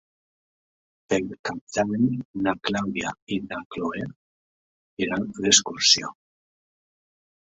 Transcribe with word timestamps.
Per 1.11 1.17
Cap 1.49 1.59
d'Any 1.75 2.05
na 2.47 2.53
Clàudia 2.69 3.11
i 3.35 3.37
na 3.51 3.59
Cloè 3.75 4.01
iran 5.07 5.27
d'excursió. 5.41 6.11